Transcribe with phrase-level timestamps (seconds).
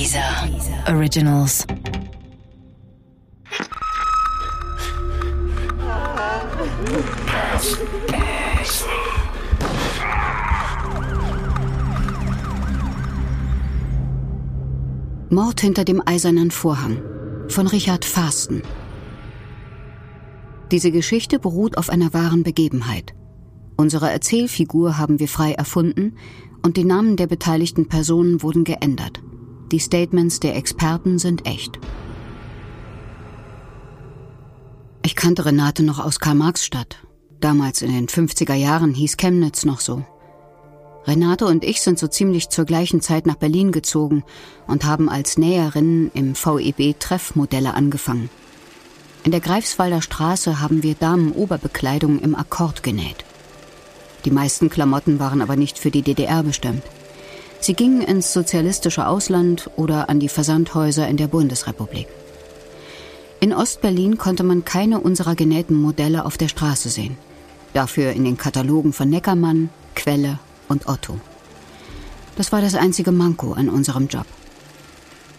[0.00, 0.48] Dieser
[0.88, 1.66] Originals.
[15.28, 17.02] Mord hinter dem eisernen Vorhang
[17.48, 18.62] von Richard Fasten.
[20.70, 23.12] Diese Geschichte beruht auf einer wahren Begebenheit.
[23.76, 26.16] Unsere Erzählfigur haben wir frei erfunden
[26.62, 29.20] und die Namen der beteiligten Personen wurden geändert.
[29.72, 31.78] Die Statements der Experten sind echt.
[35.04, 36.96] Ich kannte Renate noch aus Karl-Marx-Stadt.
[37.38, 40.04] Damals in den 50er Jahren hieß Chemnitz noch so.
[41.06, 44.24] Renate und ich sind so ziemlich zur gleichen Zeit nach Berlin gezogen
[44.66, 48.28] und haben als Näherinnen im VEB Treffmodelle angefangen.
[49.22, 53.24] In der Greifswalder Straße haben wir Damenoberbekleidung im Akkord genäht.
[54.24, 56.82] Die meisten Klamotten waren aber nicht für die DDR bestimmt.
[57.60, 62.08] Sie gingen ins sozialistische Ausland oder an die Versandhäuser in der Bundesrepublik.
[63.38, 67.18] In Ostberlin konnte man keine unserer genähten Modelle auf der Straße sehen.
[67.74, 71.20] Dafür in den Katalogen von Neckermann, Quelle und Otto.
[72.36, 74.26] Das war das einzige Manko an unserem Job.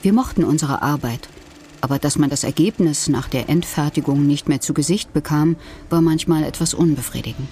[0.04, 1.28] Wir mochten unsere Arbeit,
[1.82, 5.56] aber dass man das Ergebnis nach der Endfertigung nicht mehr zu Gesicht bekam,
[5.90, 7.50] war manchmal etwas unbefriedigend.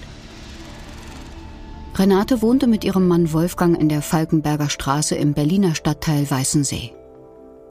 [1.96, 6.92] Renate wohnte mit ihrem Mann Wolfgang in der Falkenberger Straße im Berliner Stadtteil Weißensee.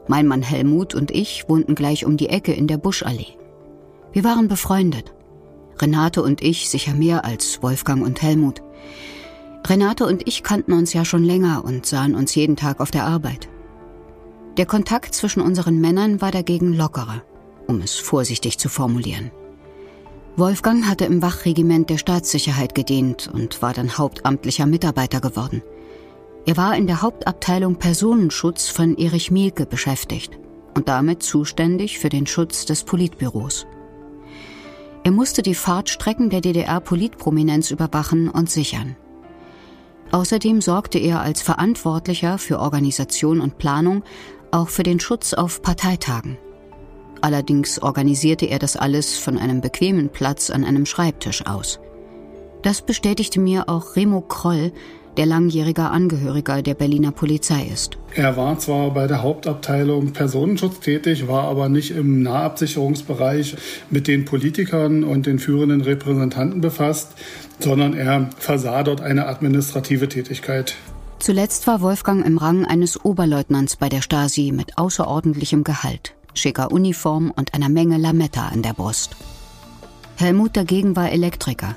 [0.08, 3.38] Mein Mann Helmut und ich wohnten gleich um die Ecke in der Buschallee.
[4.12, 5.14] Wir waren befreundet.
[5.80, 8.62] Renate und ich sicher mehr als Wolfgang und Helmut.
[9.66, 13.06] Renate und ich kannten uns ja schon länger und sahen uns jeden Tag auf der
[13.06, 13.48] Arbeit.
[14.58, 17.24] Der Kontakt zwischen unseren Männern war dagegen lockerer,
[17.68, 19.32] um es vorsichtig zu formulieren.
[20.40, 25.62] Wolfgang hatte im Wachregiment der Staatssicherheit gedient und war dann hauptamtlicher Mitarbeiter geworden.
[26.46, 30.40] Er war in der Hauptabteilung Personenschutz von Erich Mielke beschäftigt
[30.76, 33.68] und damit zuständig für den Schutz des Politbüros.
[35.04, 38.96] Er musste die Fahrtstrecken der DDR-Politprominenz überwachen und sichern.
[40.12, 44.04] Außerdem sorgte er als Verantwortlicher für Organisation und Planung
[44.52, 46.38] auch für den Schutz auf Parteitagen.
[47.22, 51.80] Allerdings organisierte er das alles von einem bequemen Platz an einem Schreibtisch aus.
[52.62, 54.72] Das bestätigte mir auch Remo Kroll,
[55.18, 57.98] der langjähriger Angehöriger der Berliner Polizei ist.
[58.16, 63.56] Er war zwar bei der Hauptabteilung Personenschutz tätig, war aber nicht im Nahabsicherungsbereich
[63.90, 67.10] mit den Politikern und den führenden Repräsentanten befasst,
[67.60, 70.76] sondern er versah dort eine administrative Tätigkeit.
[71.20, 77.32] Zuletzt war Wolfgang im Rang eines Oberleutnants bei der Stasi mit außerordentlichem Gehalt, schicker Uniform
[77.36, 79.16] und einer Menge Lametta an der Brust.
[80.16, 81.76] Helmut dagegen war Elektriker.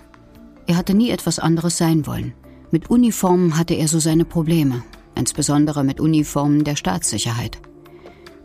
[0.66, 2.34] Er hatte nie etwas anderes sein wollen.
[2.70, 4.82] Mit Uniformen hatte er so seine Probleme,
[5.14, 7.58] insbesondere mit Uniformen der Staatssicherheit.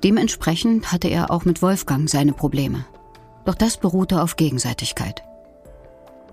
[0.03, 2.85] Dementsprechend hatte er auch mit Wolfgang seine Probleme.
[3.45, 5.23] Doch das beruhte auf Gegenseitigkeit.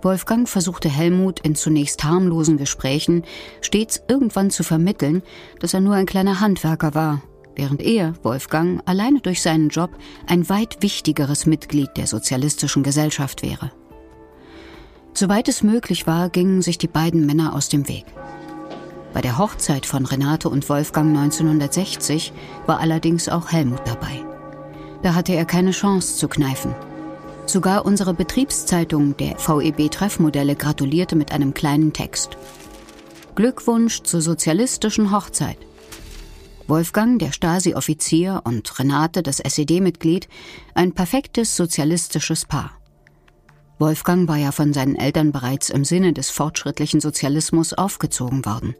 [0.02, 3.22] Wolfgang versuchte Helmut in zunächst harmlosen Gesprächen
[3.62, 5.22] stets irgendwann zu vermitteln,
[5.60, 7.22] dass er nur ein kleiner Handwerker war,
[7.56, 9.90] während er, Wolfgang, alleine durch seinen Job
[10.26, 13.70] ein weit wichtigeres Mitglied der sozialistischen Gesellschaft wäre.
[15.12, 18.04] Soweit es möglich war, gingen sich die beiden Männer aus dem Weg.
[19.12, 22.32] Bei der Hochzeit von Renate und Wolfgang 1960
[22.66, 24.24] war allerdings auch Helmut dabei.
[25.02, 26.74] Da hatte er keine Chance zu kneifen.
[27.46, 32.36] Sogar unsere Betriebszeitung der VEB Treffmodelle gratulierte mit einem kleinen Text.
[33.36, 35.58] Glückwunsch zur sozialistischen Hochzeit.
[36.66, 40.28] Wolfgang, der Stasi-Offizier, und Renate, das SED-Mitglied,
[40.74, 42.70] ein perfektes sozialistisches Paar.
[43.78, 48.74] Wolfgang war ja von seinen Eltern bereits im Sinne des fortschrittlichen Sozialismus aufgezogen worden.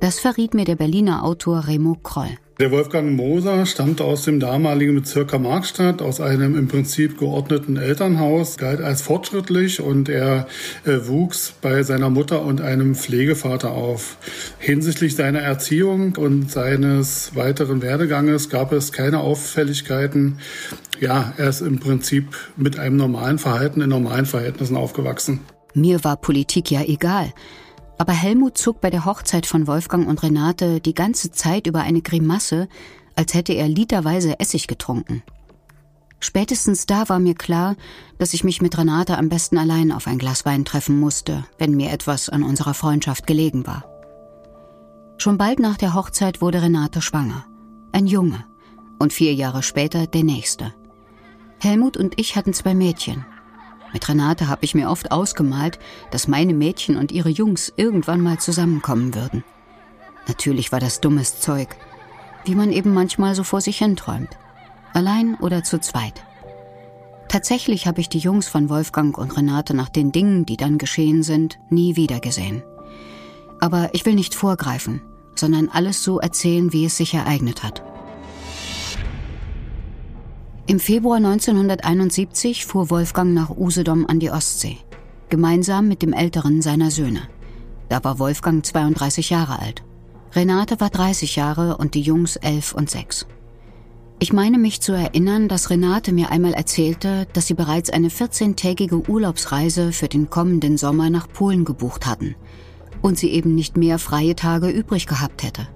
[0.00, 2.38] Das verriet mir der Berliner Autor Remo Kroll.
[2.60, 8.56] Der Wolfgang Moser stammte aus dem damaligen Bezirk Markstadt, aus einem im Prinzip geordneten Elternhaus,
[8.56, 10.48] galt als fortschrittlich und er
[10.84, 14.16] äh, wuchs bei seiner Mutter und einem Pflegevater auf.
[14.58, 20.40] Hinsichtlich seiner Erziehung und seines weiteren Werdeganges gab es keine Auffälligkeiten.
[20.98, 25.42] Ja, er ist im Prinzip mit einem normalen Verhalten in normalen Verhältnissen aufgewachsen.
[25.74, 27.32] Mir war Politik ja egal.
[27.98, 32.00] Aber Helmut zog bei der Hochzeit von Wolfgang und Renate die ganze Zeit über eine
[32.00, 32.68] Grimasse,
[33.16, 35.22] als hätte er literweise Essig getrunken.
[36.20, 37.76] Spätestens da war mir klar,
[38.18, 41.76] dass ich mich mit Renate am besten allein auf ein Glas Wein treffen musste, wenn
[41.76, 43.84] mir etwas an unserer Freundschaft gelegen war.
[45.18, 47.44] Schon bald nach der Hochzeit wurde Renate schwanger.
[47.92, 48.44] Ein Junge.
[49.00, 50.74] Und vier Jahre später der nächste.
[51.60, 53.24] Helmut und ich hatten zwei Mädchen,
[53.92, 55.78] mit Renate habe ich mir oft ausgemalt,
[56.10, 59.44] dass meine Mädchen und ihre Jungs irgendwann mal zusammenkommen würden.
[60.26, 61.76] Natürlich war das dummes Zeug.
[62.44, 64.30] wie man eben manchmal so vor sich hinträumt.
[64.94, 66.22] Allein oder zu zweit.
[67.28, 71.22] Tatsächlich habe ich die Jungs von Wolfgang und Renate nach den Dingen, die dann geschehen
[71.22, 72.62] sind, nie wieder gesehen.
[73.60, 75.02] Aber ich will nicht vorgreifen,
[75.34, 77.82] sondern alles so erzählen, wie es sich ereignet hat.
[80.68, 84.76] Im Februar 1971 fuhr Wolfgang nach Usedom an die Ostsee,
[85.30, 87.22] gemeinsam mit dem älteren seiner Söhne.
[87.88, 89.82] Da war Wolfgang 32 Jahre alt.
[90.34, 93.26] Renate war 30 Jahre und die Jungs 11 und 6.
[94.18, 99.08] Ich meine mich zu erinnern, dass Renate mir einmal erzählte, dass sie bereits eine 14-tägige
[99.08, 102.34] Urlaubsreise für den kommenden Sommer nach Polen gebucht hatten
[103.00, 105.66] und sie eben nicht mehr freie Tage übrig gehabt hätte.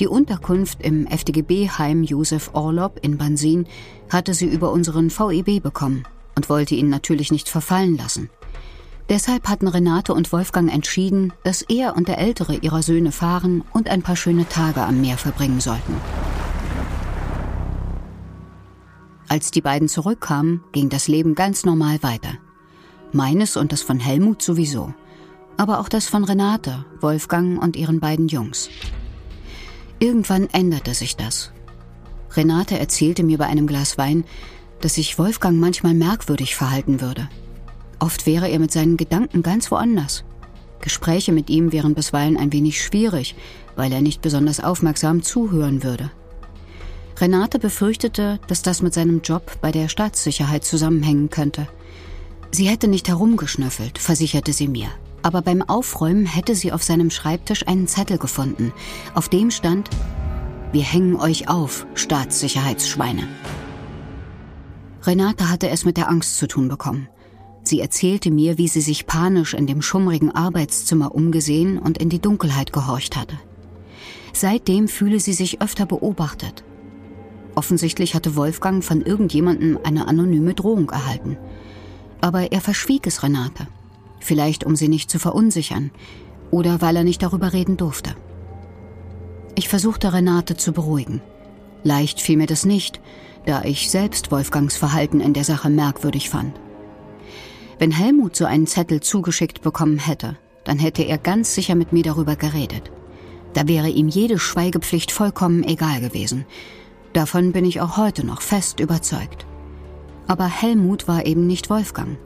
[0.00, 3.66] Die Unterkunft im FDGB-Heim Josef Orlob in Bansin
[4.08, 6.04] hatte sie über unseren VEB bekommen
[6.36, 8.30] und wollte ihn natürlich nicht verfallen lassen.
[9.08, 13.88] Deshalb hatten Renate und Wolfgang entschieden, dass er und der ältere ihrer Söhne fahren und
[13.88, 15.96] ein paar schöne Tage am Meer verbringen sollten.
[19.28, 22.34] Als die beiden zurückkamen, ging das Leben ganz normal weiter.
[23.12, 24.94] Meines und das von Helmut sowieso,
[25.56, 28.68] aber auch das von Renate, Wolfgang und ihren beiden Jungs.
[30.00, 31.50] Irgendwann änderte sich das.
[32.36, 34.24] Renate erzählte mir bei einem Glas Wein,
[34.80, 37.28] dass sich Wolfgang manchmal merkwürdig verhalten würde.
[37.98, 40.24] Oft wäre er mit seinen Gedanken ganz woanders.
[40.80, 43.34] Gespräche mit ihm wären bisweilen ein wenig schwierig,
[43.74, 46.12] weil er nicht besonders aufmerksam zuhören würde.
[47.18, 51.66] Renate befürchtete, dass das mit seinem Job bei der Staatssicherheit zusammenhängen könnte.
[52.52, 54.90] Sie hätte nicht herumgeschnüffelt, versicherte sie mir
[55.28, 58.72] aber beim Aufräumen hätte sie auf seinem Schreibtisch einen Zettel gefunden.
[59.12, 59.90] Auf dem stand,
[60.72, 63.28] wir hängen euch auf, Staatssicherheitsschweine.
[65.02, 67.08] Renate hatte es mit der Angst zu tun bekommen.
[67.62, 72.22] Sie erzählte mir, wie sie sich panisch in dem schummrigen Arbeitszimmer umgesehen und in die
[72.22, 73.36] Dunkelheit gehorcht hatte.
[74.32, 76.64] Seitdem fühle sie sich öfter beobachtet.
[77.54, 81.36] Offensichtlich hatte Wolfgang von irgendjemandem eine anonyme Drohung erhalten.
[82.22, 83.66] Aber er verschwieg es Renate.
[84.20, 85.90] Vielleicht um sie nicht zu verunsichern
[86.50, 88.14] oder weil er nicht darüber reden durfte.
[89.54, 91.20] Ich versuchte Renate zu beruhigen.
[91.82, 93.00] Leicht fiel mir das nicht,
[93.46, 96.58] da ich selbst Wolfgangs Verhalten in der Sache merkwürdig fand.
[97.78, 102.02] Wenn Helmut so einen Zettel zugeschickt bekommen hätte, dann hätte er ganz sicher mit mir
[102.02, 102.90] darüber geredet.
[103.54, 106.44] Da wäre ihm jede Schweigepflicht vollkommen egal gewesen.
[107.12, 109.46] Davon bin ich auch heute noch fest überzeugt.
[110.26, 112.18] Aber Helmut war eben nicht Wolfgang.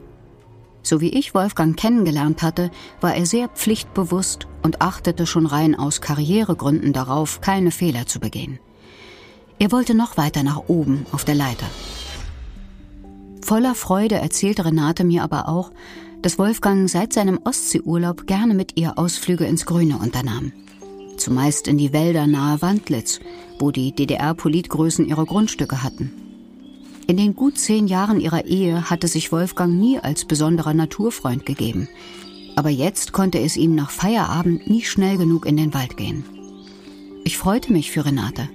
[0.83, 2.69] So wie ich Wolfgang kennengelernt hatte,
[2.99, 8.59] war er sehr pflichtbewusst und achtete schon rein aus Karrieregründen darauf, keine Fehler zu begehen.
[9.59, 11.65] Er wollte noch weiter nach oben auf der Leiter.
[13.41, 15.71] Voller Freude erzählte Renate mir aber auch,
[16.21, 20.51] dass Wolfgang seit seinem Ostseeurlaub gerne mit ihr Ausflüge ins Grüne unternahm.
[21.17, 23.19] Zumeist in die Wälder nahe Wandlitz,
[23.59, 26.22] wo die DDR-Politgrößen ihre Grundstücke hatten.
[27.05, 31.89] In den gut zehn Jahren ihrer Ehe hatte sich Wolfgang nie als besonderer Naturfreund gegeben.
[32.55, 36.23] Aber jetzt konnte es ihm nach Feierabend nie schnell genug in den Wald gehen.
[37.25, 38.47] Ich freute mich für Renate.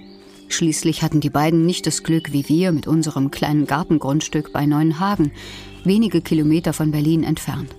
[0.48, 5.32] Schließlich hatten die beiden nicht das Glück wie wir mit unserem kleinen Gartengrundstück bei Neuenhagen,
[5.84, 7.74] wenige Kilometer von Berlin entfernt.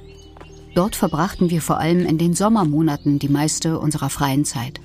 [0.76, 4.80] Dort verbrachten wir vor allem in den Sommermonaten die meiste unserer freien Zeit.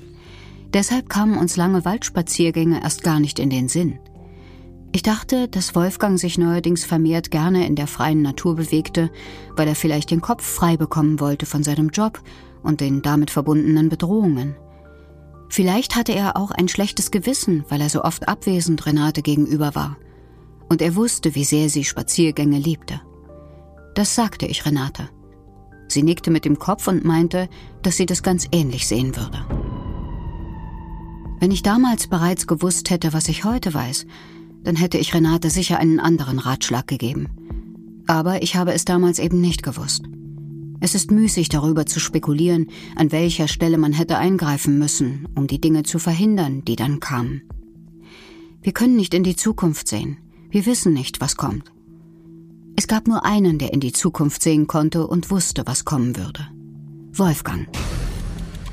[0.72, 3.98] Deshalb kamen uns lange Waldspaziergänge erst gar nicht in den Sinn.
[4.94, 9.10] Ich dachte, dass Wolfgang sich neuerdings vermehrt gerne in der freien Natur bewegte,
[9.56, 12.20] weil er vielleicht den Kopf frei bekommen wollte von seinem Job
[12.62, 14.54] und den damit verbundenen Bedrohungen.
[15.48, 19.96] Vielleicht hatte er auch ein schlechtes Gewissen, weil er so oft abwesend Renate gegenüber war.
[20.68, 23.00] Und er wusste, wie sehr sie Spaziergänge liebte.
[23.96, 25.08] Das sagte ich Renate.
[25.88, 27.48] Sie nickte mit dem Kopf und meinte,
[27.82, 29.44] dass sie das ganz ähnlich sehen würde.
[31.40, 34.06] Wenn ich damals bereits gewusst hätte, was ich heute weiß,
[34.64, 37.28] dann hätte ich Renate sicher einen anderen Ratschlag gegeben.
[38.06, 40.04] Aber ich habe es damals eben nicht gewusst.
[40.80, 42.66] Es ist müßig darüber zu spekulieren,
[42.96, 47.42] an welcher Stelle man hätte eingreifen müssen, um die Dinge zu verhindern, die dann kamen.
[48.60, 50.18] Wir können nicht in die Zukunft sehen.
[50.50, 51.70] Wir wissen nicht, was kommt.
[52.76, 56.48] Es gab nur einen, der in die Zukunft sehen konnte und wusste, was kommen würde.
[57.12, 57.68] Wolfgang.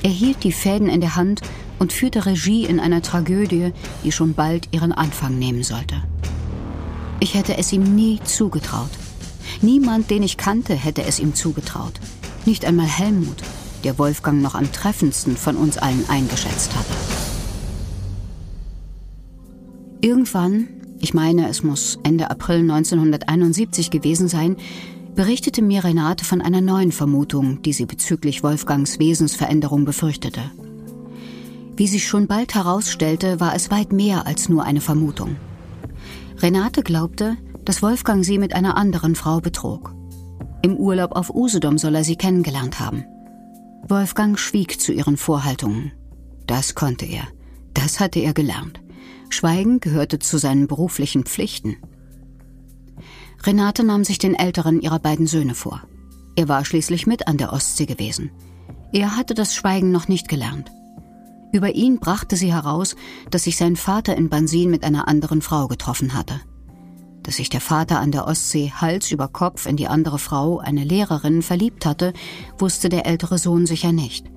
[0.03, 1.41] Er hielt die Fäden in der Hand
[1.81, 3.73] und führte Regie in einer Tragödie,
[4.03, 5.95] die schon bald ihren Anfang nehmen sollte.
[7.19, 8.91] Ich hätte es ihm nie zugetraut.
[9.63, 11.93] Niemand, den ich kannte, hätte es ihm zugetraut.
[12.45, 13.37] Nicht einmal Helmut,
[13.83, 16.93] der Wolfgang noch am treffendsten von uns allen eingeschätzt hatte.
[20.01, 20.67] Irgendwann,
[20.99, 24.55] ich meine, es muss Ende April 1971 gewesen sein,
[25.15, 30.41] berichtete mir Renate von einer neuen Vermutung, die sie bezüglich Wolfgangs Wesensveränderung befürchtete.
[31.75, 35.35] Wie sich schon bald herausstellte, war es weit mehr als nur eine Vermutung.
[36.37, 39.93] Renate glaubte, dass Wolfgang sie mit einer anderen Frau betrog.
[40.61, 43.05] Im Urlaub auf Usedom soll er sie kennengelernt haben.
[43.87, 45.91] Wolfgang schwieg zu ihren Vorhaltungen.
[46.45, 47.27] Das konnte er.
[47.73, 48.81] Das hatte er gelernt.
[49.29, 51.77] Schweigen gehörte zu seinen beruflichen Pflichten.
[53.43, 55.81] Renate nahm sich den älteren ihrer beiden Söhne vor.
[56.35, 58.29] Er war schließlich mit an der Ostsee gewesen.
[58.93, 60.71] Er hatte das Schweigen noch nicht gelernt.
[61.51, 62.95] Über ihn brachte sie heraus,
[63.29, 66.39] dass sich sein Vater in Bansin mit einer anderen Frau getroffen hatte.
[67.23, 70.83] Dass sich der Vater an der Ostsee Hals über Kopf in die andere Frau, eine
[70.83, 72.13] Lehrerin, verliebt hatte,
[72.57, 74.31] wusste der ältere Sohn sicher nicht.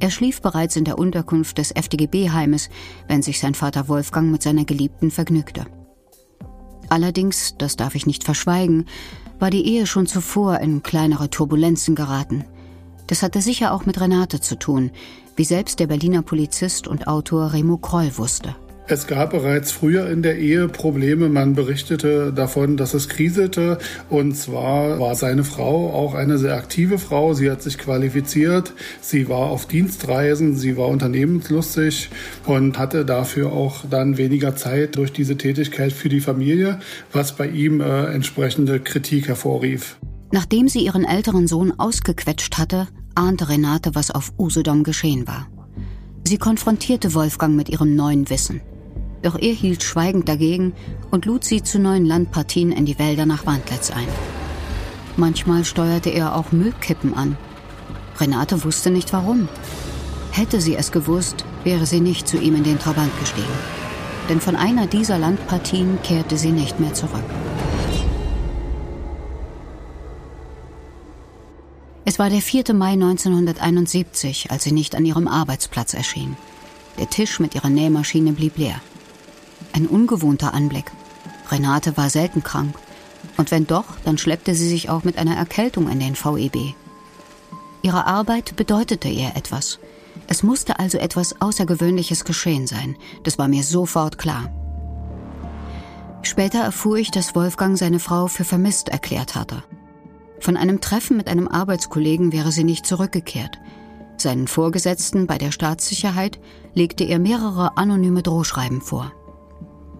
[0.00, 2.70] Er schlief bereits in der Unterkunft des FDGB-Heimes,
[3.08, 5.66] wenn sich sein Vater Wolfgang mit seiner Geliebten vergnügte.
[6.88, 8.86] Allerdings, das darf ich nicht verschweigen,
[9.40, 12.44] war die Ehe schon zuvor in kleinere Turbulenzen geraten.
[13.08, 14.90] Das hatte sicher auch mit Renate zu tun,
[15.38, 18.56] wie selbst der Berliner Polizist und Autor Remo Kroll wusste.
[18.90, 21.28] Es gab bereits früher in der Ehe Probleme.
[21.28, 23.76] Man berichtete davon, dass es kriselte.
[24.08, 27.34] Und zwar war seine Frau auch eine sehr aktive Frau.
[27.34, 28.72] Sie hat sich qualifiziert.
[29.02, 30.56] Sie war auf Dienstreisen.
[30.56, 32.08] Sie war unternehmenslustig
[32.46, 36.80] und hatte dafür auch dann weniger Zeit durch diese Tätigkeit für die Familie,
[37.12, 39.98] was bei ihm äh, entsprechende Kritik hervorrief.
[40.32, 42.88] Nachdem sie ihren älteren Sohn ausgequetscht hatte,
[43.18, 45.48] ahnte Renate, was auf Usedom geschehen war.
[46.24, 48.60] Sie konfrontierte Wolfgang mit ihrem neuen Wissen.
[49.22, 50.72] Doch er hielt schweigend dagegen
[51.10, 54.06] und lud sie zu neuen Landpartien in die Wälder nach Wandlitz ein.
[55.16, 57.36] Manchmal steuerte er auch Müllkippen an.
[58.20, 59.48] Renate wusste nicht warum.
[60.30, 63.46] Hätte sie es gewusst, wäre sie nicht zu ihm in den Trabant gestiegen.
[64.28, 67.24] Denn von einer dieser Landpartien kehrte sie nicht mehr zurück.
[72.08, 72.72] Es war der 4.
[72.72, 76.38] Mai 1971, als sie nicht an ihrem Arbeitsplatz erschien.
[76.98, 78.80] Der Tisch mit ihrer Nähmaschine blieb leer.
[79.74, 80.90] Ein ungewohnter Anblick.
[81.50, 82.74] Renate war selten krank.
[83.36, 86.74] Und wenn doch, dann schleppte sie sich auch mit einer Erkältung in den VEB.
[87.82, 89.78] Ihre Arbeit bedeutete ihr etwas.
[90.28, 92.96] Es musste also etwas Außergewöhnliches geschehen sein.
[93.24, 94.50] Das war mir sofort klar.
[96.22, 99.62] Später erfuhr ich, dass Wolfgang seine Frau für vermisst erklärt hatte.
[100.40, 103.58] Von einem Treffen mit einem Arbeitskollegen wäre sie nicht zurückgekehrt.
[104.16, 106.40] Seinen Vorgesetzten bei der Staatssicherheit
[106.74, 109.12] legte er mehrere anonyme Drohschreiben vor.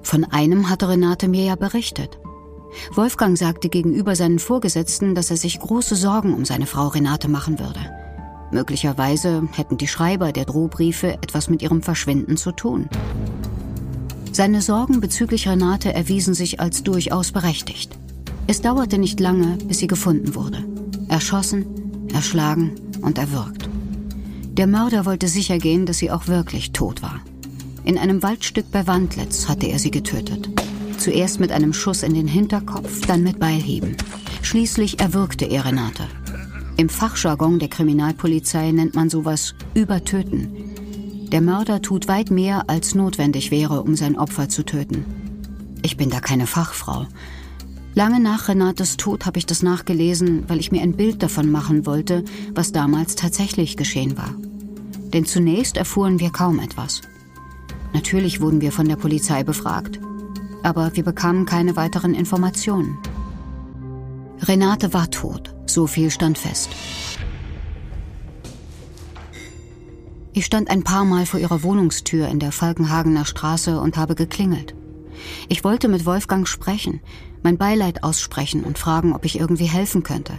[0.02, 2.18] Von einem hatte Renate mir ja berichtet.
[2.92, 7.58] Wolfgang sagte gegenüber seinen Vorgesetzten, dass er sich große Sorgen um seine Frau Renate machen
[7.58, 7.80] würde.
[8.50, 12.88] Möglicherweise hätten die Schreiber der Drohbriefe etwas mit ihrem Verschwinden zu tun.
[14.32, 17.98] Seine Sorgen bezüglich Renate erwiesen sich als durchaus berechtigt.
[18.50, 20.64] Es dauerte nicht lange, bis sie gefunden wurde.
[21.08, 21.66] Erschossen,
[22.14, 23.68] erschlagen und erwürgt.
[24.56, 27.20] Der Mörder wollte sicher gehen, dass sie auch wirklich tot war.
[27.84, 30.48] In einem Waldstück bei Wandlitz hatte er sie getötet.
[30.96, 33.98] Zuerst mit einem Schuss in den Hinterkopf, dann mit Beilhieben.
[34.40, 36.04] Schließlich erwürgte er Renate.
[36.78, 40.48] Im Fachjargon der Kriminalpolizei nennt man sowas Übertöten.
[41.30, 45.04] Der Mörder tut weit mehr, als notwendig wäre, um sein Opfer zu töten.
[45.82, 47.06] Ich bin da keine Fachfrau.
[47.98, 51.84] Lange nach Renates Tod habe ich das nachgelesen, weil ich mir ein Bild davon machen
[51.84, 52.24] wollte,
[52.54, 54.32] was damals tatsächlich geschehen war.
[55.12, 57.02] Denn zunächst erfuhren wir kaum etwas.
[57.92, 59.98] Natürlich wurden wir von der Polizei befragt,
[60.62, 62.98] aber wir bekamen keine weiteren Informationen.
[64.42, 66.70] Renate war tot, so viel stand fest.
[70.34, 74.76] Ich stand ein paar Mal vor ihrer Wohnungstür in der Falkenhagener Straße und habe geklingelt.
[75.48, 77.00] Ich wollte mit Wolfgang sprechen,
[77.42, 80.38] mein Beileid aussprechen und fragen, ob ich irgendwie helfen könnte.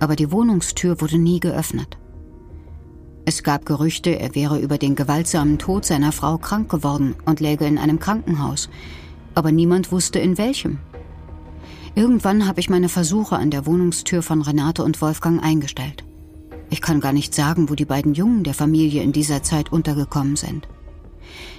[0.00, 1.98] Aber die Wohnungstür wurde nie geöffnet.
[3.26, 7.64] Es gab Gerüchte, er wäre über den gewaltsamen Tod seiner Frau krank geworden und läge
[7.64, 8.68] in einem Krankenhaus,
[9.34, 10.78] aber niemand wusste in welchem.
[11.94, 16.04] Irgendwann habe ich meine Versuche an der Wohnungstür von Renate und Wolfgang eingestellt.
[16.68, 20.36] Ich kann gar nicht sagen, wo die beiden Jungen der Familie in dieser Zeit untergekommen
[20.36, 20.68] sind.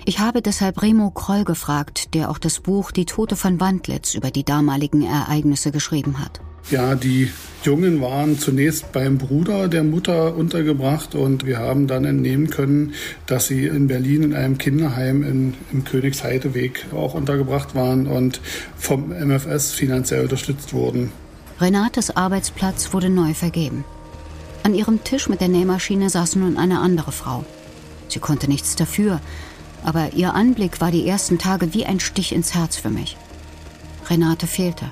[0.07, 4.29] Ich habe deshalb Remo Kroll gefragt, der auch das Buch Die Tote von Wandlitz über
[4.29, 6.41] die damaligen Ereignisse geschrieben hat.
[6.69, 7.31] Ja, die
[7.63, 12.93] Jungen waren zunächst beim Bruder der Mutter untergebracht und wir haben dann entnehmen können,
[13.25, 18.41] dass sie in Berlin in einem Kinderheim in, im Königsheideweg auch untergebracht waren und
[18.77, 21.11] vom MFS finanziell unterstützt wurden.
[21.59, 23.83] Renates Arbeitsplatz wurde neu vergeben.
[24.61, 27.43] An ihrem Tisch mit der Nähmaschine saß nun eine andere Frau.
[28.07, 29.19] Sie konnte nichts dafür,
[29.85, 33.15] aber ihr Anblick war die ersten Tage wie ein Stich ins Herz für mich.
[34.09, 34.91] Renate fehlte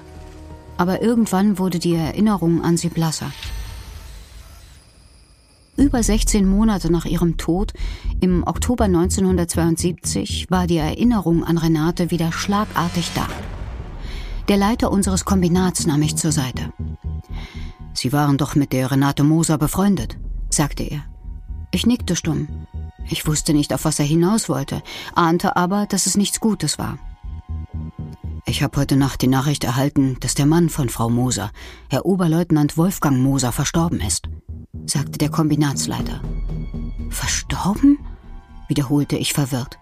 [0.78, 3.32] aber irgendwann wurde die Erinnerung an sie blasser.
[5.76, 7.74] über 16 Monate nach ihrem Tod,
[8.20, 13.28] im Oktober 1972, war die Erinnerung an Renate wieder schlagartig da.
[14.50, 16.72] Der Leiter unseres Kombinats nahm mich zur Seite.
[17.94, 20.18] Sie waren doch mit der Renate Moser befreundet,
[20.50, 21.06] sagte er.
[21.72, 22.48] Ich nickte stumm.
[23.10, 24.82] Ich wusste nicht, auf was er hinaus wollte,
[25.16, 26.98] ahnte aber, dass es nichts Gutes war.
[28.46, 31.52] Ich habe heute Nacht die Nachricht erhalten, dass der Mann von Frau Moser,
[31.90, 34.30] Herr Oberleutnant Wolfgang Moser, verstorben ist,
[34.86, 36.22] sagte der Kombinatsleiter.
[37.10, 38.00] Verstorben?
[38.68, 39.78] wiederholte ich verwirrt.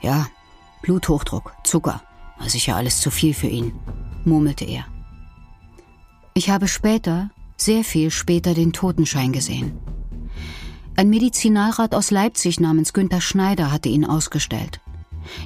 [0.00, 0.28] Ja,
[0.82, 2.02] Bluthochdruck, Zucker,
[2.38, 3.72] war sicher alles zu viel für ihn,
[4.24, 4.84] murmelte er.
[6.34, 9.78] Ich habe später, sehr viel später, den Totenschein gesehen.
[10.98, 14.80] Ein Medizinalrat aus Leipzig namens Günther Schneider hatte ihn ausgestellt.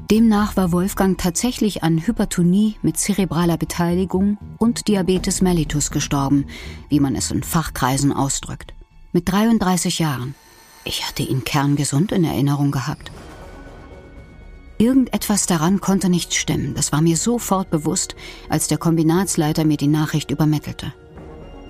[0.08, 6.46] Demnach war Wolfgang tatsächlich an Hypertonie mit zerebraler Beteiligung und Diabetes mellitus gestorben,
[6.88, 8.74] wie man es in Fachkreisen ausdrückt.
[9.12, 10.36] Mit 33 Jahren.
[10.84, 13.10] Ich hatte ihn kerngesund in Erinnerung gehabt.
[14.78, 18.14] Irgendetwas daran konnte nicht stimmen, das war mir sofort bewusst,
[18.48, 20.94] als der Kombinatsleiter mir die Nachricht übermittelte.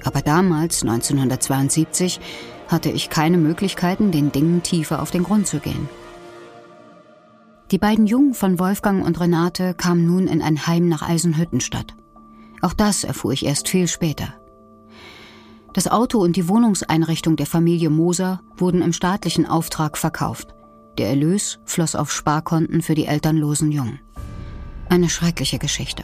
[0.05, 2.21] Aber damals, 1972,
[2.71, 5.89] hatte ich keine Möglichkeiten, den Dingen tiefer auf den Grund zu gehen.
[7.71, 11.95] Die beiden Jungen von Wolfgang und Renate kamen nun in ein Heim nach Eisenhüttenstadt.
[12.63, 14.35] Auch das erfuhr ich erst viel später.
[15.73, 20.55] Das Auto und die Wohnungseinrichtung der Familie Moser wurden im staatlichen Auftrag verkauft.
[20.99, 24.01] Der Erlös floss auf Sparkonten für die elternlosen Jungen.
[24.89, 26.03] Eine schreckliche Geschichte.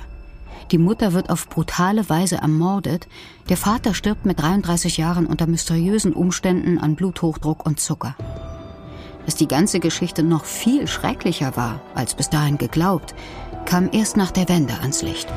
[0.72, 3.06] Die Mutter wird auf brutale Weise ermordet,
[3.48, 8.16] der Vater stirbt mit 33 Jahren unter mysteriösen Umständen an Bluthochdruck und Zucker.
[9.24, 13.14] Dass die ganze Geschichte noch viel schrecklicher war als bis dahin geglaubt,
[13.64, 15.28] kam erst nach der Wende ans Licht.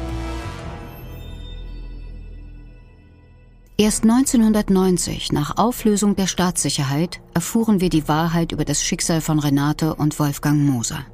[3.77, 9.95] Erst 1990, nach Auflösung der Staatssicherheit, erfuhren wir die Wahrheit über das Schicksal von Renate
[9.95, 11.05] und Wolfgang Moser.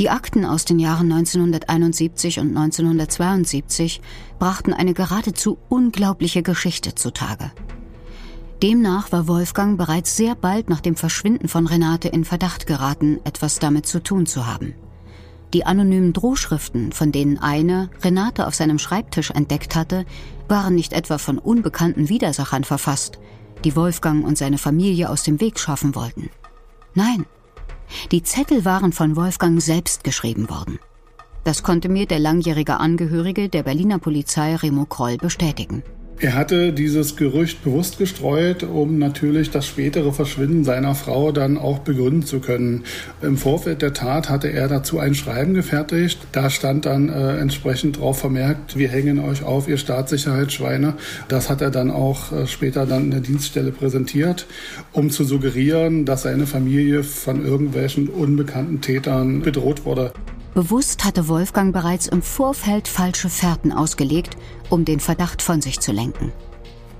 [0.00, 4.00] Die Akten aus den Jahren 1971 und 1972
[4.38, 7.52] brachten eine geradezu unglaubliche Geschichte zutage.
[8.62, 13.58] Demnach war Wolfgang bereits sehr bald nach dem Verschwinden von Renate in Verdacht geraten, etwas
[13.58, 14.72] damit zu tun zu haben.
[15.52, 20.06] Die anonymen Drohschriften, von denen eine Renate auf seinem Schreibtisch entdeckt hatte,
[20.48, 23.18] waren nicht etwa von unbekannten Widersachern verfasst,
[23.64, 26.30] die Wolfgang und seine Familie aus dem Weg schaffen wollten.
[26.94, 27.26] Nein,
[28.12, 30.78] die Zettel waren von Wolfgang selbst geschrieben worden.
[31.44, 35.82] Das konnte mir der langjährige Angehörige der Berliner Polizei Remo Kroll bestätigen.
[36.22, 41.78] Er hatte dieses Gerücht bewusst gestreut, um natürlich das spätere Verschwinden seiner Frau dann auch
[41.78, 42.84] begründen zu können.
[43.22, 46.18] Im Vorfeld der Tat hatte er dazu ein Schreiben gefertigt.
[46.32, 50.92] Da stand dann äh, entsprechend drauf vermerkt, wir hängen euch auf, ihr Staatssicherheitsschweine.
[51.28, 54.46] Das hat er dann auch äh, später dann in der Dienststelle präsentiert,
[54.92, 60.12] um zu suggerieren, dass seine Familie von irgendwelchen unbekannten Tätern bedroht wurde.
[60.54, 64.36] Bewusst hatte Wolfgang bereits im Vorfeld falsche Fährten ausgelegt,
[64.68, 66.32] um den Verdacht von sich zu lenken.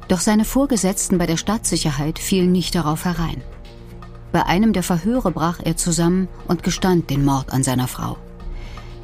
[0.08, 3.42] Doch seine Vorgesetzten bei der Stadtsicherheit fielen nicht darauf herein.
[4.32, 8.16] Bei einem der Verhöre brach er zusammen und gestand den Mord an seiner Frau.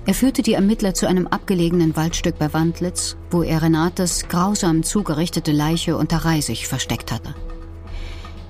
[0.06, 5.50] Er führte die Ermittler zu einem abgelegenen Waldstück bei Wandlitz, wo er Renates grausam zugerichtete
[5.50, 7.34] Leiche unter Reisig versteckt hatte.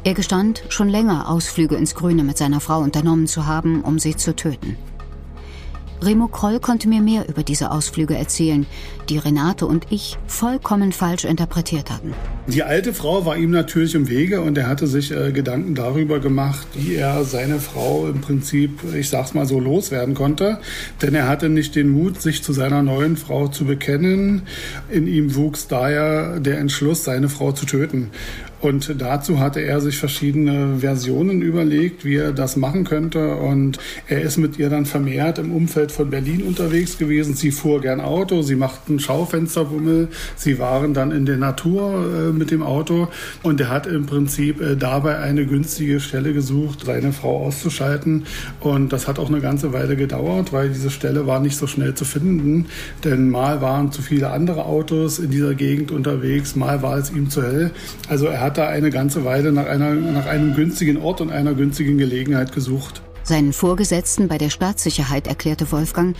[0.04, 4.14] Er gestand, schon länger Ausflüge ins Grüne mit seiner Frau unternommen zu haben, um sie
[4.16, 4.76] zu töten.
[6.02, 8.66] Remo Kroll konnte mir mehr über diese Ausflüge erzählen,
[9.08, 12.12] die Renate und ich vollkommen falsch interpretiert hatten.
[12.48, 16.20] Die alte Frau war ihm natürlich im Wege und er hatte sich äh, Gedanken darüber
[16.20, 20.58] gemacht, wie er seine Frau im Prinzip, ich sag's mal so, loswerden konnte.
[21.02, 24.42] Denn er hatte nicht den Mut, sich zu seiner neuen Frau zu bekennen.
[24.90, 28.10] In ihm wuchs daher der Entschluss, seine Frau zu töten.
[28.60, 33.36] Und dazu hatte er sich verschiedene Versionen überlegt, wie er das machen könnte.
[33.36, 37.34] Und er ist mit ihr dann vermehrt im Umfeld von Berlin unterwegs gewesen.
[37.34, 42.50] Sie fuhr gern Auto, sie machten Schaufensterbummel, sie waren dann in der Natur äh, mit
[42.50, 43.08] dem Auto.
[43.42, 48.24] Und er hat im Prinzip äh, dabei eine günstige Stelle gesucht, seine Frau auszuschalten.
[48.60, 51.94] Und das hat auch eine ganze Weile gedauert, weil diese Stelle war nicht so schnell
[51.94, 52.66] zu finden.
[53.04, 57.28] Denn mal waren zu viele andere Autos in dieser Gegend unterwegs, mal war es ihm
[57.28, 57.70] zu hell.
[58.08, 61.54] Also er hat da eine ganze Weile nach, einer, nach einem günstigen Ort und einer
[61.54, 63.02] günstigen Gelegenheit gesucht.
[63.24, 66.16] Seinen Vorgesetzten bei der Staatssicherheit erklärte Wolfgang,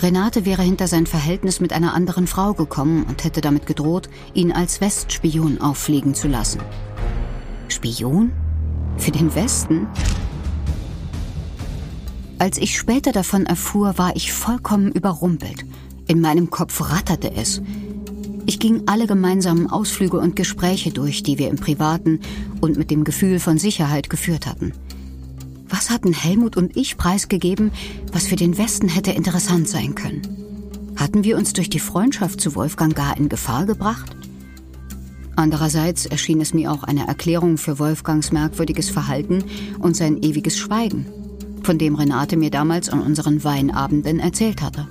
[0.00, 4.52] Renate wäre hinter sein Verhältnis mit einer anderen Frau gekommen und hätte damit gedroht, ihn
[4.52, 6.60] als Westspion auffliegen zu lassen.
[7.68, 8.32] Spion?
[8.96, 9.86] Für den Westen?
[12.40, 15.64] Als ich später davon erfuhr, war ich vollkommen überrumpelt.
[16.08, 17.62] In meinem Kopf ratterte es.
[18.48, 22.20] Ich ging alle gemeinsamen Ausflüge und Gespräche durch, die wir im Privaten
[22.62, 24.72] und mit dem Gefühl von Sicherheit geführt hatten.
[25.68, 27.72] Was hatten Helmut und ich preisgegeben,
[28.10, 30.22] was für den Westen hätte interessant sein können?
[30.96, 34.16] Hatten wir uns durch die Freundschaft zu Wolfgang gar in Gefahr gebracht?
[35.36, 39.44] Andererseits erschien es mir auch eine Erklärung für Wolfgangs merkwürdiges Verhalten
[39.78, 41.04] und sein ewiges Schweigen,
[41.62, 44.88] von dem Renate mir damals an unseren Weinabenden erzählt hatte.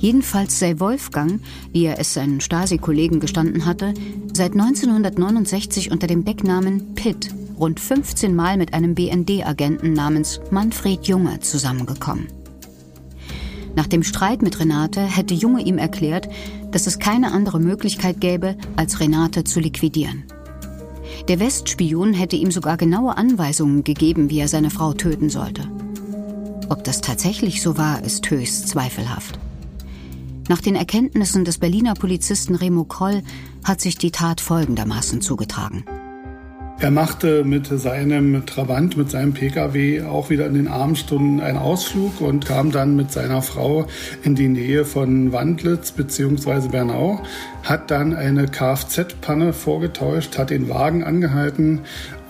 [0.00, 3.92] Jedenfalls sei Wolfgang, wie er es seinen Stasi-Kollegen gestanden hatte,
[4.32, 11.40] seit 1969 unter dem Decknamen Pitt rund 15 Mal mit einem BND-Agenten namens Manfred Junge
[11.40, 12.28] zusammengekommen.
[13.76, 16.28] Nach dem Streit mit Renate hätte Junge ihm erklärt,
[16.70, 20.24] dass es keine andere Möglichkeit gäbe, als Renate zu liquidieren.
[21.28, 25.68] Der Westspion hätte ihm sogar genaue Anweisungen gegeben, wie er seine Frau töten sollte.
[26.70, 29.38] Ob das tatsächlich so war, ist höchst zweifelhaft.
[30.50, 33.22] Nach den Erkenntnissen des Berliner Polizisten Remo Kroll
[33.62, 35.84] hat sich die Tat folgendermaßen zugetragen.
[36.80, 42.20] Er machte mit seinem Trabant, mit seinem Pkw auch wieder in den Abendstunden einen Ausflug
[42.20, 43.86] und kam dann mit seiner Frau
[44.24, 46.68] in die Nähe von Wandlitz bzw.
[46.68, 47.22] Bernau,
[47.62, 51.80] hat dann eine Kfz-Panne vorgetäuscht, hat den Wagen angehalten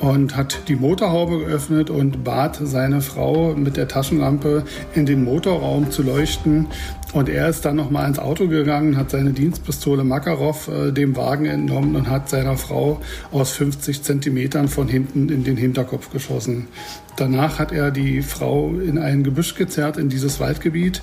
[0.01, 5.91] und hat die Motorhaube geöffnet und bat seine Frau mit der Taschenlampe in den Motorraum
[5.91, 6.67] zu leuchten.
[7.12, 11.46] Und er ist dann nochmal ins Auto gegangen, hat seine Dienstpistole Makarov äh, dem Wagen
[11.46, 13.01] entnommen und hat seiner Frau
[13.33, 16.68] aus 50 Zentimetern von hinten in den Hinterkopf geschossen.
[17.16, 21.03] Danach hat er die Frau in ein Gebüsch gezerrt, in dieses Waldgebiet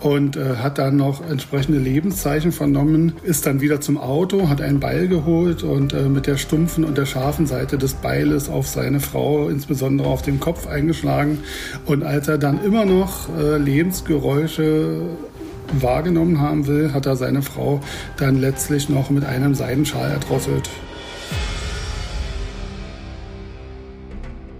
[0.00, 4.78] und äh, hat dann noch entsprechende Lebenszeichen vernommen, ist dann wieder zum Auto, hat einen
[4.78, 9.00] Beil geholt und äh, mit der stumpfen und der scharfen Seite des Beiles auf seine
[9.00, 11.38] Frau, insbesondere auf den Kopf eingeschlagen.
[11.86, 15.00] Und als er dann immer noch äh, Lebensgeräusche
[15.72, 17.80] wahrgenommen haben will, hat er seine Frau
[18.16, 20.68] dann letztlich noch mit einem Seidenschal erdrosselt.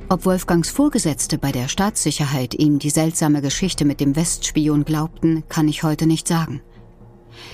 [0.09, 5.67] Ob Wolfgangs Vorgesetzte bei der Staatssicherheit ihm die seltsame Geschichte mit dem Westspion glaubten, kann
[5.67, 6.61] ich heute nicht sagen.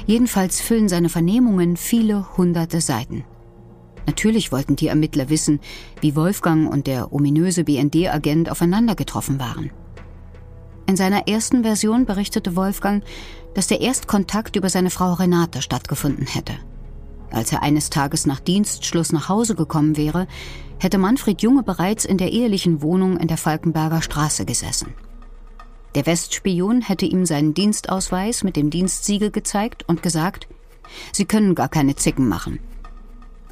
[0.07, 3.25] Jedenfalls füllen seine Vernehmungen viele hunderte Seiten.
[4.07, 5.61] Natürlich wollten die Ermittler wissen,
[6.01, 9.71] wie Wolfgang und der ominöse BND-Agent aufeinander getroffen waren.
[10.87, 13.05] In seiner ersten Version berichtete Wolfgang,
[13.55, 16.55] dass der Erstkontakt über seine Frau Renate stattgefunden hätte.
[17.31, 20.27] Als er eines Tages nach Dienstschluss nach Hause gekommen wäre,
[20.79, 24.95] hätte Manfred Junge bereits in der ehelichen Wohnung in der Falkenberger Straße gesessen.
[25.95, 30.49] Der Westspion hätte ihm seinen Dienstausweis mit dem Dienstsiegel gezeigt und gesagt,
[31.13, 32.59] Sie können gar keine Zicken machen.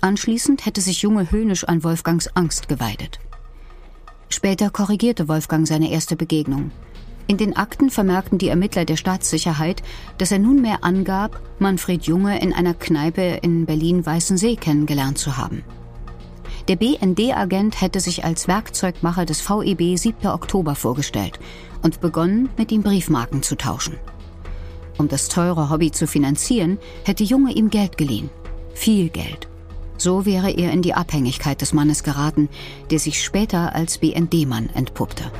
[0.00, 3.18] Anschließend hätte sich Junge höhnisch an Wolfgangs Angst geweidet.
[4.28, 6.70] Später korrigierte Wolfgang seine erste Begegnung.
[7.26, 9.82] In den Akten vermerkten die Ermittler der Staatssicherheit,
[10.18, 15.62] dass er nunmehr angab, Manfred Junge in einer Kneipe in Berlin-Weißensee kennengelernt zu haben.
[16.68, 20.28] Der BND-Agent hätte sich als Werkzeugmacher des VEB 7.
[20.28, 21.38] Oktober vorgestellt
[21.82, 23.96] und begonnen, mit ihm Briefmarken zu tauschen.
[24.98, 28.28] Um das teure Hobby zu finanzieren, hätte Junge ihm Geld geliehen.
[28.74, 29.48] Viel Geld.
[29.96, 32.48] So wäre er in die Abhängigkeit des Mannes geraten,
[32.90, 35.30] der sich später als BND-Mann entpuppte.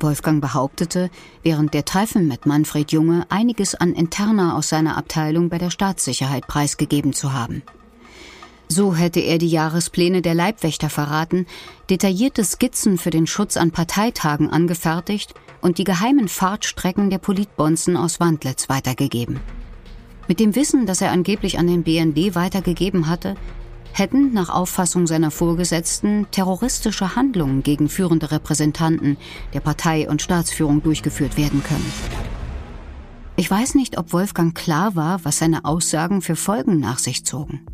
[0.00, 1.10] Wolfgang behauptete,
[1.42, 6.46] während der Treffen mit Manfred Junge einiges an Interna aus seiner Abteilung bei der Staatssicherheit
[6.46, 7.62] preisgegeben zu haben.
[8.68, 11.46] So hätte er die Jahrespläne der Leibwächter verraten,
[11.88, 18.18] detaillierte Skizzen für den Schutz an Parteitagen angefertigt und die geheimen Fahrtstrecken der Politbonzen aus
[18.18, 19.40] Wandlitz weitergegeben.
[20.28, 23.36] Mit dem Wissen, das er angeblich an den BND weitergegeben hatte,
[23.98, 29.16] hätten nach Auffassung seiner Vorgesetzten terroristische Handlungen gegen führende Repräsentanten
[29.54, 31.92] der Partei und Staatsführung durchgeführt werden können.
[33.36, 37.66] Ich weiß nicht, ob Wolfgang klar war, was seine Aussagen für Folgen nach sich zogen.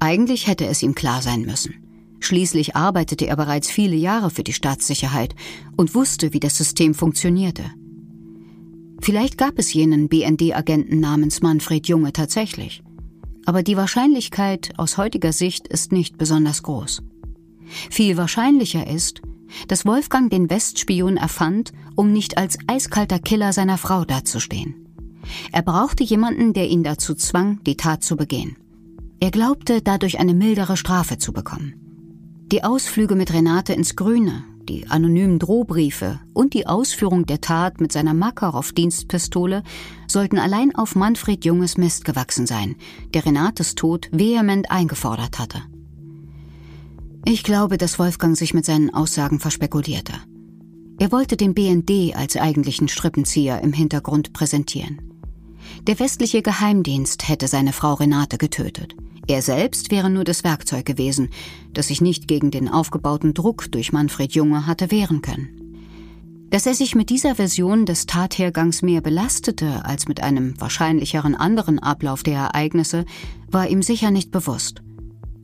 [0.00, 1.74] Eigentlich hätte es ihm klar sein müssen.
[2.20, 5.34] Schließlich arbeitete er bereits viele Jahre für die Staatssicherheit
[5.76, 7.64] und wusste, wie das System funktionierte.
[9.00, 12.84] Vielleicht gab es jenen BND-Agenten namens Manfred Junge tatsächlich.
[13.44, 17.02] Aber die Wahrscheinlichkeit aus heutiger Sicht ist nicht besonders groß.
[17.90, 19.22] Viel wahrscheinlicher ist,
[19.68, 24.86] dass Wolfgang den Westspion erfand, um nicht als eiskalter Killer seiner Frau dazustehen.
[25.52, 28.56] Er brauchte jemanden, der ihn dazu zwang, die Tat zu begehen.
[29.20, 31.74] Er glaubte, dadurch eine mildere Strafe zu bekommen.
[32.50, 37.92] Die Ausflüge mit Renate ins Grüne, die anonymen Drohbriefe und die Ausführung der Tat mit
[37.92, 39.62] seiner Makarov-Dienstpistole
[40.06, 42.76] sollten allein auf Manfred Junges Mist gewachsen sein,
[43.14, 45.62] der Renates Tod vehement eingefordert hatte.
[47.24, 50.14] Ich glaube, dass Wolfgang sich mit seinen Aussagen verspekulierte.
[50.98, 55.11] Er wollte den BND als eigentlichen Strippenzieher im Hintergrund präsentieren.
[55.86, 58.94] Der westliche Geheimdienst hätte seine Frau Renate getötet.
[59.26, 61.30] Er selbst wäre nur das Werkzeug gewesen,
[61.72, 65.58] das sich nicht gegen den aufgebauten Druck durch Manfred Junge hatte wehren können.
[66.50, 71.78] Dass er sich mit dieser Version des Tathergangs mehr belastete als mit einem wahrscheinlicheren anderen
[71.78, 73.06] Ablauf der Ereignisse,
[73.50, 74.82] war ihm sicher nicht bewusst.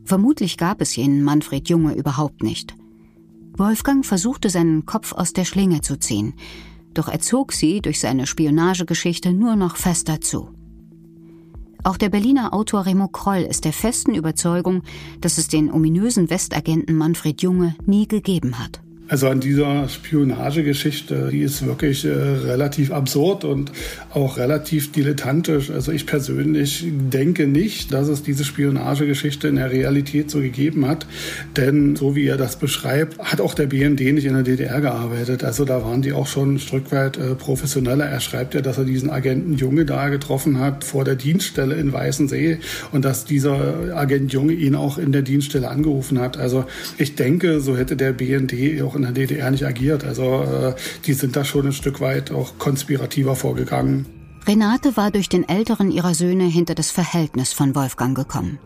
[0.05, 2.75] Vermutlich gab es jenen Manfred Junge überhaupt nicht.
[3.57, 6.35] Wolfgang versuchte seinen Kopf aus der Schlinge zu ziehen,
[6.99, 10.51] doch er zog sie durch seine Spionagegeschichte nur noch fester zu.
[11.85, 14.83] Auch der Berliner Autor Remo Kroll ist der festen Überzeugung,
[15.21, 18.81] dass es den ominösen Westagenten Manfred Junge nie gegeben hat.
[19.09, 23.73] Also an dieser Spionagegeschichte, die ist wirklich äh, relativ absurd und
[24.13, 25.71] auch relativ dilettantisch.
[25.71, 31.07] Also ich persönlich denke nicht, dass es diese Spionagegeschichte in der Realität so gegeben hat.
[31.57, 35.43] Denn so wie er das beschreibt, hat auch der BND nicht in der DDR gearbeitet.
[35.43, 38.05] Also da waren die auch schon ein Stück weit äh, professioneller.
[38.05, 41.95] Er schreibt ja, dass er diesen Agenten Junge da getroffen hat vor der Dienststelle in
[41.95, 42.59] Weißensee
[42.93, 46.37] und dass dieser Agent Junge ihn auch in der Dienststelle angerufen hat.
[46.37, 46.67] Also
[46.99, 50.05] ich denke, so hätte der BND auch in der DDR nicht agiert.
[50.05, 50.75] Also äh,
[51.07, 54.07] die sind da schon ein Stück weit auch konspirativer vorgegangen.
[54.47, 58.59] Renate war durch den älteren ihrer Söhne hinter das Verhältnis von Wolfgang gekommen.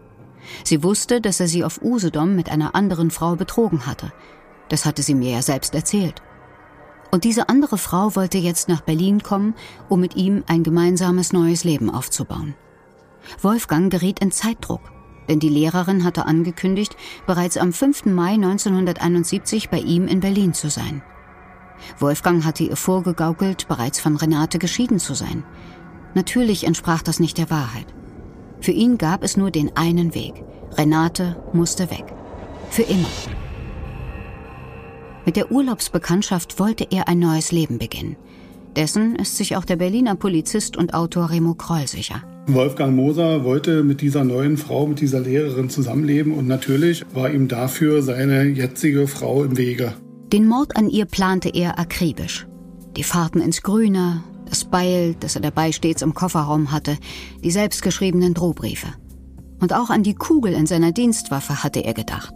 [0.64, 4.12] Sie wusste, dass er sie auf Usedom mit einer anderen Frau betrogen hatte.
[4.68, 6.23] Das hatte sie mir ja selbst erzählt.
[7.11, 9.55] Und diese andere Frau wollte jetzt nach Berlin kommen,
[9.88, 12.55] um mit ihm ein gemeinsames neues Leben aufzubauen.
[13.40, 14.81] Wolfgang geriet in Zeitdruck
[15.29, 18.07] denn die Lehrerin hatte angekündigt, bereits am 5.
[18.07, 21.03] Mai 1971 bei ihm in Berlin zu sein.
[21.99, 25.45] Wolfgang hatte ihr vorgegaukelt, bereits von Renate geschieden zu sein.
[26.15, 27.87] Natürlich entsprach das nicht der Wahrheit.
[28.61, 30.45] Für ihn gab es nur den einen Weg.
[30.77, 32.05] Renate musste weg.
[32.71, 33.09] Für immer.
[35.25, 38.17] Mit der Urlaubsbekanntschaft wollte er ein neues Leben beginnen.
[38.77, 42.23] Dessen ist sich auch der Berliner Polizist und Autor Remo Kroll sicher.
[42.49, 47.47] Wolfgang Moser wollte mit dieser neuen Frau, mit dieser Lehrerin zusammenleben und natürlich war ihm
[47.47, 49.95] dafür seine jetzige Frau im Wege.
[50.33, 52.49] Den Mord an ihr plante er akribisch.
[52.97, 56.99] Die Fahrten ins Grüne, das Beil, das er dabei stets im Kofferraum hatte,
[57.45, 58.89] die selbstgeschriebenen Drohbriefe.
[59.61, 62.35] Und auch an die Kugel in seiner Dienstwaffe hatte er gedacht.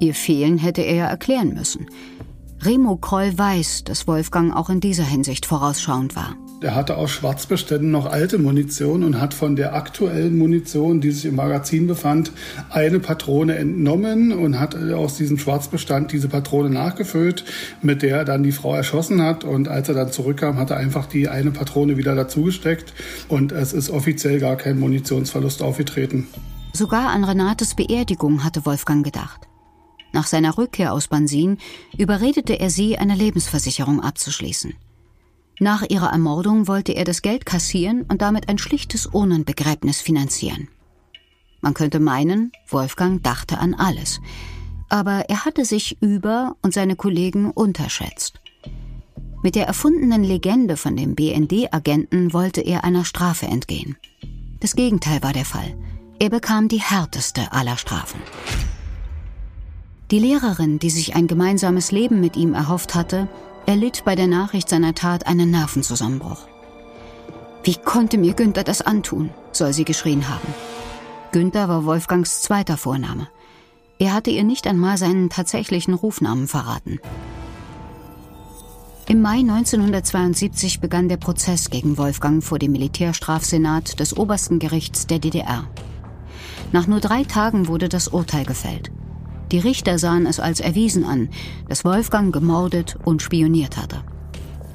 [0.00, 1.86] Ihr Fehlen hätte er erklären müssen.
[2.62, 6.36] Remo Kroll weiß, dass Wolfgang auch in dieser Hinsicht vorausschauend war.
[6.62, 11.24] Er hatte aus Schwarzbeständen noch alte Munition und hat von der aktuellen Munition, die sich
[11.24, 12.30] im Magazin befand,
[12.70, 17.44] eine Patrone entnommen und hat aus diesem Schwarzbestand diese Patrone nachgefüllt,
[17.82, 19.42] mit der er dann die Frau erschossen hat.
[19.42, 22.94] Und als er dann zurückkam, hat er einfach die eine Patrone wieder dazugesteckt
[23.28, 26.28] und es ist offiziell gar kein Munitionsverlust aufgetreten.
[26.72, 29.48] Sogar an Renates Beerdigung hatte Wolfgang gedacht.
[30.12, 31.58] Nach seiner Rückkehr aus Bansin
[31.96, 34.74] überredete er sie, eine Lebensversicherung abzuschließen.
[35.62, 40.66] Nach ihrer Ermordung wollte er das Geld kassieren und damit ein schlichtes Urnenbegräbnis finanzieren.
[41.60, 44.20] Man könnte meinen, Wolfgang dachte an alles.
[44.88, 48.40] Aber er hatte sich über und seine Kollegen unterschätzt.
[49.44, 53.96] Mit der erfundenen Legende von dem BND-Agenten wollte er einer Strafe entgehen.
[54.58, 55.76] Das Gegenteil war der Fall.
[56.18, 58.20] Er bekam die härteste aller Strafen.
[60.10, 63.28] Die Lehrerin, die sich ein gemeinsames Leben mit ihm erhofft hatte,
[63.66, 66.46] erlitt bei der Nachricht seiner Tat einen Nervenzusammenbruch.
[67.64, 69.30] Wie konnte mir Günther das antun?
[69.52, 70.54] soll sie geschrien haben.
[71.30, 73.28] Günther war Wolfgangs zweiter Vorname.
[73.98, 76.98] Er hatte ihr nicht einmal seinen tatsächlichen Rufnamen verraten.
[79.08, 85.18] Im Mai 1972 begann der Prozess gegen Wolfgang vor dem Militärstrafsenat des obersten Gerichts der
[85.18, 85.68] DDR.
[86.72, 88.90] Nach nur drei Tagen wurde das Urteil gefällt.
[89.52, 91.28] Die Richter sahen es als erwiesen an,
[91.68, 94.02] dass Wolfgang gemordet und spioniert hatte.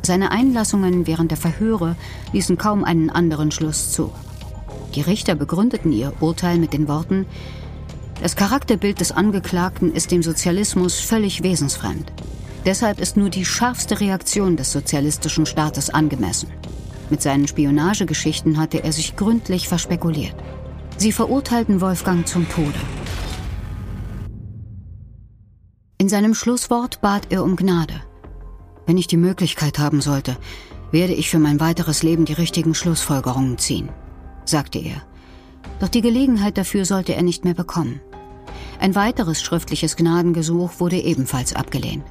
[0.04, 1.96] Seine Einlassungen während der Verhöre
[2.32, 4.14] ließen kaum einen anderen Schluss zu.
[4.96, 7.26] Die Richter begründeten ihr Urteil mit den Worten,
[8.22, 12.12] das Charakterbild des Angeklagten ist dem Sozialismus völlig wesensfremd.
[12.66, 16.50] Deshalb ist nur die scharfste Reaktion des sozialistischen Staates angemessen.
[17.10, 20.36] Mit seinen Spionagegeschichten hatte er sich gründlich verspekuliert.
[20.98, 22.80] Sie verurteilten Wolfgang zum Tode.
[26.00, 27.96] In seinem Schlusswort bat er um Gnade.
[28.86, 30.38] Wenn ich die Möglichkeit haben sollte,
[30.92, 33.90] werde ich für mein weiteres Leben die richtigen Schlussfolgerungen ziehen,
[34.46, 35.02] sagte er.
[35.80, 38.00] Doch die Gelegenheit dafür sollte er nicht mehr bekommen.
[38.80, 42.06] Ein weiteres schriftliches Gnadengesuch wurde ebenfalls abgelehnt.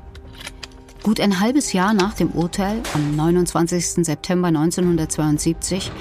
[1.04, 4.04] Gut ein halbes Jahr nach dem Urteil, am 29.
[4.04, 5.92] September 1972,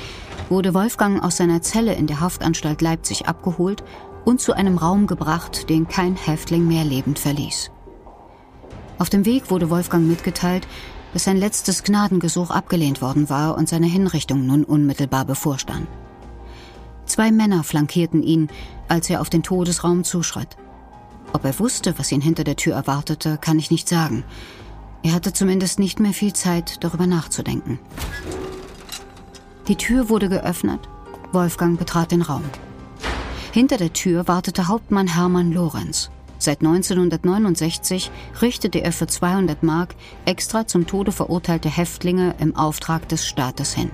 [0.49, 3.83] wurde Wolfgang aus seiner Zelle in der Haftanstalt Leipzig abgeholt
[4.25, 7.69] und zu einem Raum gebracht, den kein Häftling mehr lebend verließ.
[8.97, 10.67] Auf dem Weg wurde Wolfgang mitgeteilt,
[11.13, 15.87] dass sein letztes Gnadengesuch abgelehnt worden war und seine Hinrichtung nun unmittelbar bevorstand.
[17.05, 18.49] Zwei Männer flankierten ihn,
[18.87, 20.57] als er auf den Todesraum zuschritt.
[21.33, 24.23] Ob er wusste, was ihn hinter der Tür erwartete, kann ich nicht sagen.
[25.03, 27.79] Er hatte zumindest nicht mehr viel Zeit, darüber nachzudenken.
[29.67, 30.79] Die Tür wurde geöffnet.
[31.31, 32.43] Wolfgang betrat den Raum.
[33.51, 36.09] Hinter der Tür wartete Hauptmann Hermann Lorenz.
[36.37, 39.95] Seit 1969 richtete er für 200 Mark
[40.25, 43.91] extra zum Tode verurteilte Häftlinge im Auftrag des Staates hin.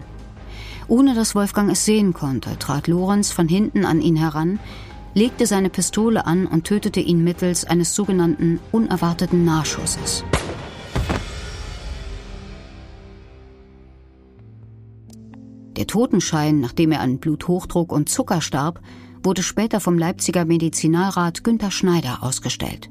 [0.87, 4.59] Ohne dass Wolfgang es sehen konnte, trat Lorenz von hinten an ihn heran,
[5.13, 10.23] legte seine Pistole an und tötete ihn mittels eines sogenannten unerwarteten Nahschusses.
[15.77, 18.81] Der Totenschein, nachdem er an Bluthochdruck und Zucker starb,
[19.23, 22.89] wurde später vom Leipziger Medizinalrat Günther Schneider ausgestellt.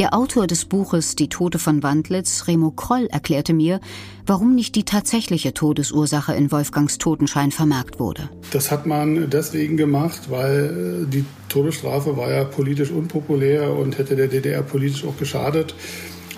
[0.00, 3.80] Der Autor des Buches Die Tote von Wandlitz, Remo Kroll, erklärte mir,
[4.24, 8.30] warum nicht die tatsächliche Todesursache in Wolfgangs Totenschein vermerkt wurde.
[8.50, 14.16] Das hat man deswegen gemacht, weil äh, die Todesstrafe war ja politisch unpopulär und hätte
[14.16, 15.74] der DDR politisch auch geschadet.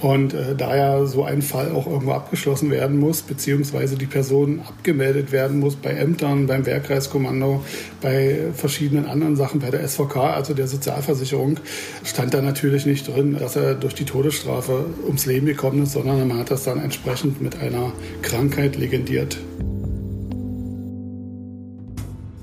[0.02, 4.60] Und äh, da ja so ein Fall auch irgendwo abgeschlossen werden muss, beziehungsweise die Person
[4.60, 7.62] abgemeldet werden muss bei Ämtern, beim Wehrkreiskommando,
[8.00, 11.60] bei verschiedenen anderen Sachen, bei der SVK, also der Sozialversicherung,
[12.02, 16.26] stand da natürlich nicht drin, dass er durch die Todesstrafe ums Leben gekommen ist, sondern
[16.26, 19.38] man hat das dann entsprechend mit einer Krankheit legendiert.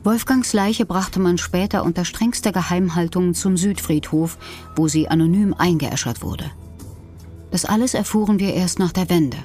[0.05, 4.37] Wolfgangs Leiche brachte man später unter strengster Geheimhaltung zum Südfriedhof,
[4.77, 6.49] wo sie anonym eingeäschert wurde.
[7.51, 9.37] Das alles erfuhren wir erst nach der Wende,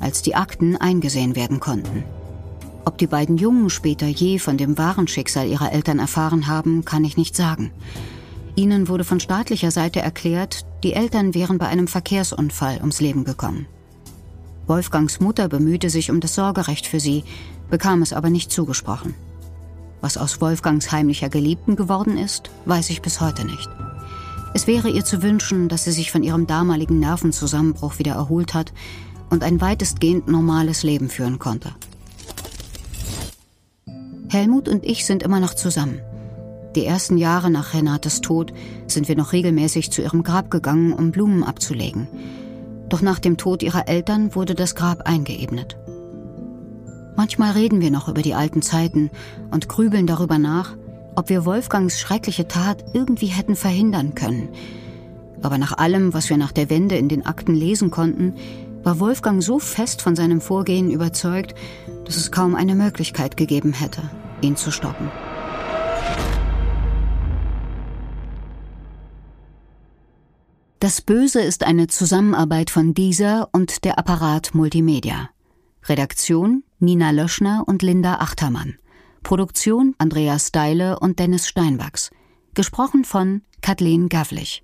[0.00, 2.04] als die Akten eingesehen werden konnten.
[2.84, 7.04] Ob die beiden Jungen später je von dem wahren Schicksal ihrer Eltern erfahren haben, kann
[7.04, 7.70] ich nicht sagen.
[8.54, 13.66] Ihnen wurde von staatlicher Seite erklärt, die Eltern wären bei einem Verkehrsunfall ums Leben gekommen.
[14.66, 17.24] Wolfgangs Mutter bemühte sich um das Sorgerecht für sie,
[17.70, 19.14] bekam es aber nicht zugesprochen.
[20.00, 23.68] Was aus Wolfgangs heimlicher Geliebten geworden ist, weiß ich bis heute nicht.
[24.54, 28.72] Es wäre ihr zu wünschen, dass sie sich von ihrem damaligen Nervenzusammenbruch wieder erholt hat
[29.30, 31.74] und ein weitestgehend normales Leben führen konnte.
[34.28, 36.00] Helmut und ich sind immer noch zusammen.
[36.76, 38.52] Die ersten Jahre nach Renates Tod
[38.86, 42.08] sind wir noch regelmäßig zu ihrem Grab gegangen, um Blumen abzulegen.
[42.88, 45.76] Doch nach dem Tod ihrer Eltern wurde das Grab eingeebnet.
[47.16, 49.10] Manchmal reden wir noch über die alten Zeiten
[49.50, 50.76] und grübeln darüber nach,
[51.18, 54.50] ob wir Wolfgangs schreckliche Tat irgendwie hätten verhindern können.
[55.42, 58.34] Aber nach allem, was wir nach der Wende in den Akten lesen konnten,
[58.84, 61.56] war Wolfgang so fest von seinem Vorgehen überzeugt,
[62.04, 64.02] dass es kaum eine Möglichkeit gegeben hätte,
[64.42, 65.10] ihn zu stoppen.
[70.78, 75.30] Das Böse ist eine Zusammenarbeit von dieser und der Apparat Multimedia.
[75.88, 78.76] Redaktion Nina Löschner und Linda Achtermann.
[79.22, 82.10] Produktion Andreas Steile und Dennis Steinwachs.
[82.54, 84.62] Gesprochen von Kathleen Gavlich.